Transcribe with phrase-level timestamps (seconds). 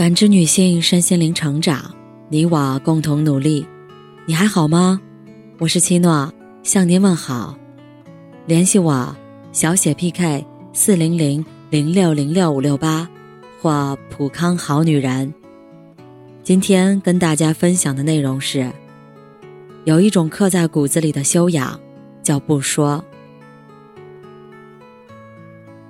[0.00, 1.94] 感知女性身心灵成长，
[2.30, 3.66] 你我共同努力。
[4.24, 4.98] 你还好吗？
[5.58, 7.54] 我是七诺，向您问好。
[8.46, 9.14] 联系我，
[9.52, 10.42] 小写 PK
[10.72, 13.06] 四零零零六零六五六八，
[13.60, 15.34] 或普康好女人。
[16.42, 18.72] 今天跟大家分享的内容是：
[19.84, 21.78] 有一种刻在骨子里的修养，
[22.22, 23.04] 叫不说。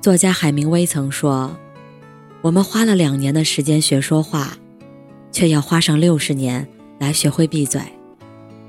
[0.00, 1.56] 作家海明威曾说
[2.43, 4.57] ：“我们花了两年的时间学说话，
[5.30, 6.66] 却要花上六十年
[6.99, 7.80] 来学会闭嘴。”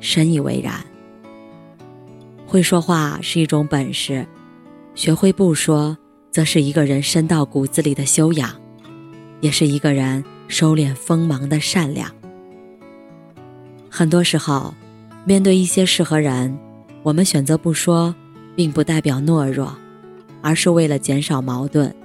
[0.02, 0.84] 深以为然。
[2.46, 4.26] 会说话是一种本事，
[4.94, 5.98] 学会不说，
[6.32, 8.52] 则是一个人深到骨子里的修养，
[9.40, 12.12] 也是一个人收敛锋芒的善良。
[13.90, 14.74] 很多时候，
[15.24, 16.58] 面对一些事和人，
[17.04, 18.14] 我们选择不说，
[18.56, 19.78] 并不代表懦弱。
[20.44, 21.96] 而是为了减少矛盾，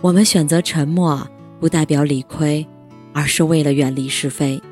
[0.00, 2.64] 我们选择沉默，不代表理亏，
[3.12, 4.62] 而是为了远离是非。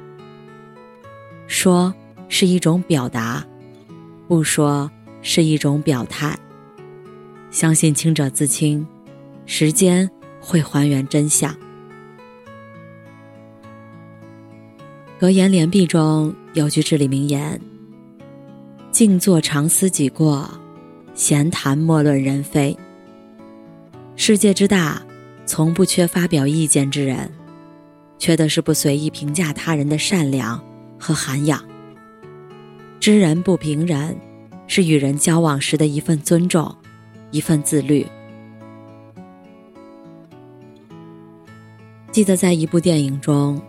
[1.49, 1.93] 说
[2.29, 3.45] 是一种表达，
[4.29, 4.89] 不说
[5.23, 6.39] 是一种表态。
[7.51, 8.87] 相信清者自清，
[9.47, 10.09] 时间
[10.41, 11.53] 会还原真相。
[15.19, 17.61] 格言联璧中有句至理名言
[18.93, 20.49] ：“静坐常思己过。”
[21.15, 22.77] 闲谈莫论人非。
[24.17, 25.03] 世界之大，
[25.47, 27.31] 从不缺发表意见之人，
[28.19, 30.63] 缺的是不随意评价他人的善良
[30.99, 31.65] 和涵养。
[32.99, 34.17] 知人不评人，
[34.67, 36.75] 是与人交往时的一份尊重，
[37.31, 38.05] 一份自律。
[42.11, 43.63] 记得在一部电影中，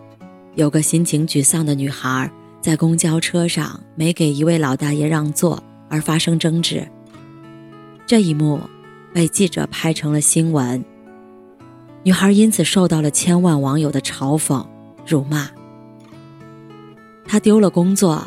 [0.56, 2.28] 有个心情沮丧的女孩
[2.60, 6.88] 在公交车上没给一位老大爷让座而发生争执。
[8.06, 8.60] 这一幕
[9.12, 10.82] 被记者拍成了新闻，
[12.08, 14.66] 女孩因此受到了千万网友的嘲讽、
[15.06, 15.50] 辱骂。
[17.26, 18.26] 她丢了工作，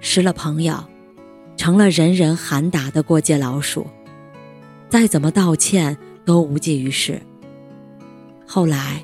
[0.00, 0.84] 失了朋友，
[1.56, 3.86] 成了人人喊打的过街老鼠，
[4.90, 5.96] 再怎么道歉
[6.26, 7.18] 都无济于事。
[8.46, 9.02] 后来，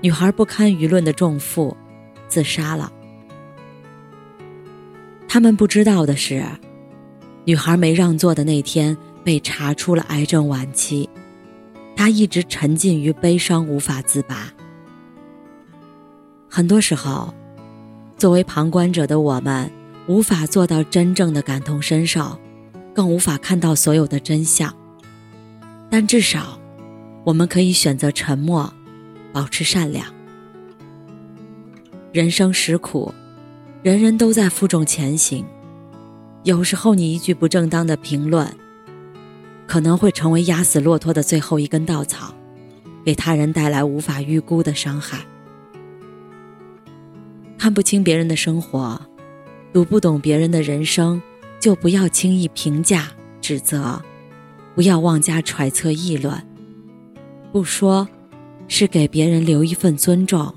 [0.00, 1.76] 女孩不堪舆论的重负，
[2.28, 2.92] 自杀了。
[5.26, 6.44] 他们不知道的是，
[7.44, 8.96] 女孩没让座的那天。
[9.24, 11.08] 被查出了癌症晚期，
[11.96, 14.52] 他一直沉浸于悲伤无法自拔。
[16.48, 17.32] 很多时候，
[18.16, 19.70] 作为旁观者的我们，
[20.06, 22.38] 无法做到真正的感同身受，
[22.94, 24.74] 更无法看到所有的真相。
[25.90, 26.58] 但至少，
[27.24, 28.72] 我们可以选择沉默，
[29.32, 30.06] 保持善良。
[32.12, 33.12] 人生实苦，
[33.82, 35.44] 人人都在负重前行，
[36.44, 38.48] 有时候你一句不正当的评论。
[39.66, 42.34] 可能会成为压死骆驼的最后一根稻草，
[43.04, 45.24] 给他人带来无法预估的伤害。
[47.58, 49.00] 看不清别人的生活，
[49.72, 51.20] 读不懂别人的人生，
[51.58, 53.10] 就不要轻易评价、
[53.40, 54.00] 指责，
[54.74, 56.40] 不要妄加揣测、议论。
[57.50, 58.06] 不说，
[58.68, 60.52] 是给别人留一份尊重，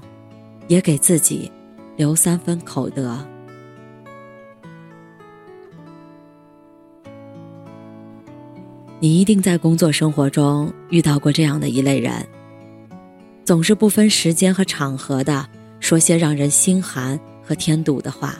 [0.68, 1.52] 也给自己
[1.96, 3.26] 留三分口德。
[9.00, 12.14] 你一定在工作生活中遇到过这样的一类人，
[13.46, 15.48] 总是不分时间和场合的
[15.80, 18.36] 说些让人心寒和添堵的话。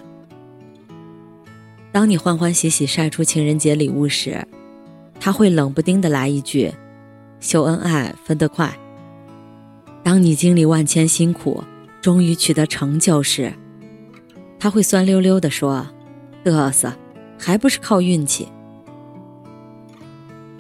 [1.92, 4.44] 当你欢欢喜喜晒出情人节礼物时，
[5.20, 6.74] 他会冷不丁的来一句
[7.40, 8.76] ：“秀恩爱分得快。”
[10.04, 11.64] 当你经历万千辛苦，
[12.02, 13.54] 终于取得成就时，
[14.60, 15.88] 他会酸溜溜的说
[16.44, 16.92] ：“嘚瑟，
[17.38, 18.48] 还不是靠运气。”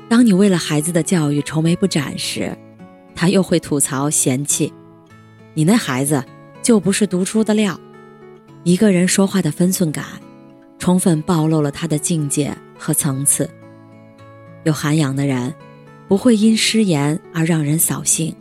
[0.09, 2.57] 当你为了孩子的教育愁眉不展时，
[3.13, 4.71] 他又会吐槽嫌弃，
[5.53, 6.23] 你那孩子
[6.61, 7.77] 就不是读书的料。
[8.63, 10.05] 一个人说话的分寸感，
[10.79, 13.49] 充分暴露了他的境界和层次。
[14.63, 15.53] 有涵养的人，
[16.07, 18.33] 不会因失言而让人扫兴，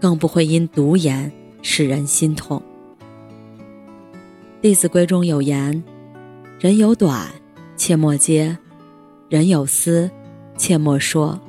[0.00, 1.32] 更不会因毒言
[1.62, 2.62] 使人心痛。
[4.60, 5.82] 《弟子规》中有言
[6.60, 7.28] ：“人有短，
[7.76, 8.56] 切莫揭；
[9.28, 10.08] 人有私。”
[10.56, 11.40] 切莫说。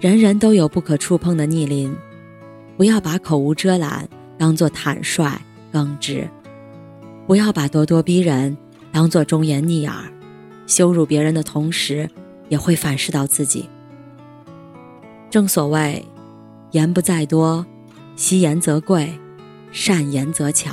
[0.00, 1.94] 人人都有不可触碰的逆鳞，
[2.76, 4.08] 不要把口无遮拦
[4.38, 5.40] 当做坦率
[5.72, 6.28] 耿直，
[7.26, 8.56] 不要把咄咄逼人
[8.92, 9.96] 当做忠言逆耳，
[10.66, 12.08] 羞辱别人的同时，
[12.48, 13.68] 也会反噬到自己。
[15.28, 16.04] 正所谓，
[16.70, 17.66] 言不在多，
[18.14, 19.12] 惜言则贵，
[19.72, 20.70] 善言则巧。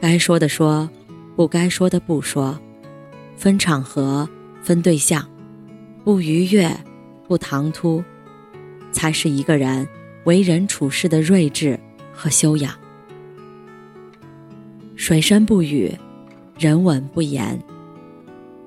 [0.00, 0.88] 该说的说，
[1.34, 2.56] 不该说的不说，
[3.36, 4.28] 分场合，
[4.62, 5.28] 分对象。
[6.08, 6.74] 不逾越，
[7.26, 8.02] 不唐突，
[8.90, 9.86] 才是一个人
[10.24, 11.78] 为人处事的睿智
[12.14, 12.72] 和修养。
[14.96, 15.94] 水深不语，
[16.58, 17.62] 人稳不言。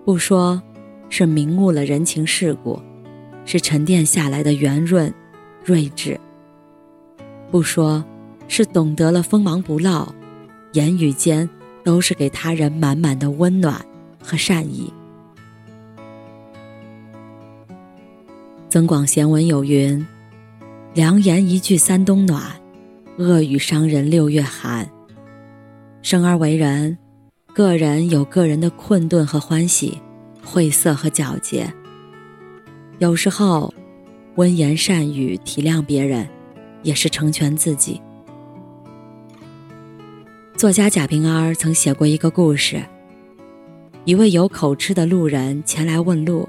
[0.05, 0.61] 不说，
[1.09, 2.79] 是明悟了人情世故，
[3.43, 5.11] 是沉淀下来的圆润、
[5.63, 6.15] 睿智；
[7.49, 8.05] 不说，
[8.47, 10.07] 是懂得了锋芒不露，
[10.73, 11.49] 言语间
[11.83, 13.83] 都是给他人满满的温暖
[14.23, 14.93] 和善意。
[18.71, 20.07] 增广贤文有云
[20.95, 22.41] ：“良言一句三冬暖，
[23.17, 24.89] 恶语伤人六月寒。”
[26.01, 26.97] 生而为人，
[27.53, 29.99] 个人有个人的困顿和欢喜，
[30.41, 31.69] 晦涩和皎洁。
[32.99, 33.73] 有时候，
[34.35, 36.25] 温言善语体谅别人，
[36.81, 38.01] 也是成全自己。
[40.55, 42.81] 作家贾平凹曾写过一个故事：
[44.05, 46.47] 一位有口吃的路人前来问路。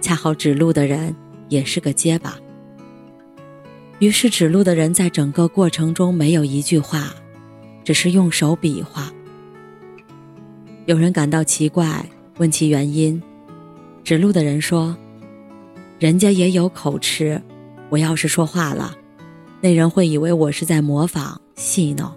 [0.00, 1.14] 恰好指路的人
[1.48, 2.36] 也是个结巴，
[3.98, 7.12] 于是指路的人在整个过程中没有一句话，
[7.84, 9.12] 只是用手比划。
[10.86, 12.06] 有人感到奇怪，
[12.38, 13.20] 问其原因，
[14.04, 14.96] 指路的人说
[15.98, 17.42] ：“人家也有口吃，
[17.90, 18.96] 我要是说话了，
[19.60, 22.10] 那人会以为我是在模仿戏弄。”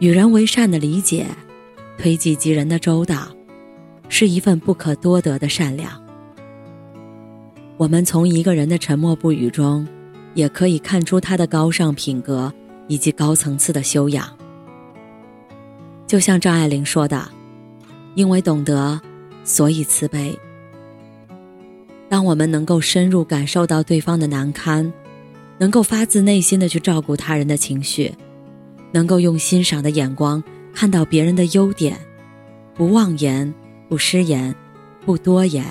[0.00, 1.26] 与人为善的理解，
[1.96, 3.28] 推己及人的周到。
[4.16, 5.90] 是一份不可多得的善良。
[7.76, 9.84] 我们从一个人的沉默不语中，
[10.34, 12.54] 也可以看出他的高尚品格
[12.86, 14.24] 以及高层次的修养。
[16.06, 17.28] 就像张爱玲说的
[18.14, 19.00] ：“因为懂得，
[19.42, 20.38] 所以慈悲。”
[22.08, 24.92] 当我们能够深入感受到对方的难堪，
[25.58, 28.14] 能够发自内心的去照顾他人的情绪，
[28.92, 30.40] 能够用欣赏的眼光
[30.72, 31.98] 看到别人的优点，
[32.76, 33.52] 不妄言。
[33.94, 34.52] 不失言，
[35.06, 35.64] 不多言，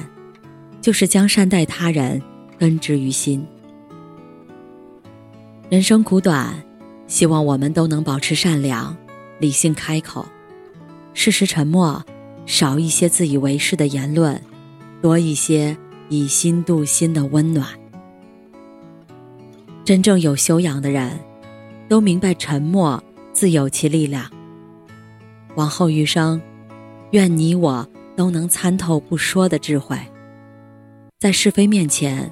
[0.80, 2.22] 就是将善待他人
[2.58, 3.46] 根植于心。
[5.70, 6.64] 人生苦短，
[7.06, 8.96] 希望我们都能保持善良，
[9.40, 10.26] 理性开口，
[11.14, 12.02] 适时沉默，
[12.46, 14.42] 少一些自以为是的言论，
[15.02, 15.76] 多一些
[16.08, 17.68] 以心度心的温暖。
[19.84, 21.20] 真正有修养的人，
[21.90, 23.04] 都明白沉默
[23.34, 24.32] 自有其力量。
[25.56, 26.42] 往后余生，
[27.12, 27.86] 愿你我。
[28.16, 29.98] 都能参透不说的智慧，
[31.20, 32.32] 在是非面前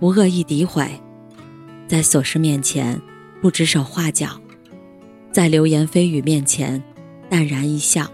[0.00, 0.88] 不恶意诋毁，
[1.86, 3.00] 在琐事面前
[3.40, 4.40] 不指手画脚，
[5.30, 6.82] 在流言蜚语面前
[7.28, 8.06] 淡然一笑。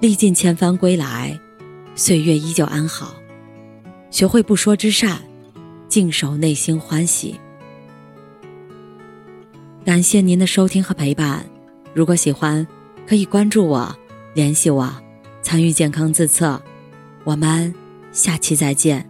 [0.00, 1.38] 历尽千帆归来，
[1.94, 3.14] 岁月依旧安好。
[4.10, 5.20] 学会不说之善，
[5.88, 7.38] 静守内心欢喜。
[9.84, 11.44] 感谢您的收听和陪伴，
[11.94, 12.66] 如果喜欢，
[13.06, 13.94] 可以关注我，
[14.34, 14.94] 联系我。
[15.48, 16.60] 参与健康自测，
[17.24, 17.74] 我们
[18.12, 19.08] 下期再见。